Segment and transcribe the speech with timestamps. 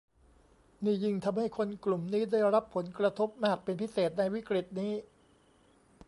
[0.85, 4.93] ก็ยิ่งทำให้คนกลุ่มนี้ได้รับผลกระทบมากเป็นพิเศษในวิกฤตนี้